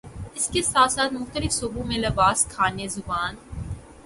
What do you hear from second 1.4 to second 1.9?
صوبوں